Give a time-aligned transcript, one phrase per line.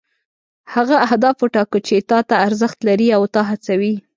[0.73, 3.93] هغه اهداف وټاکه چې تا ته ارزښت لري او تا هڅوي.